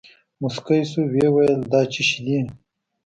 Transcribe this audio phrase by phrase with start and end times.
[0.41, 2.39] موسکى سو ويې ويل دا چي شې دي.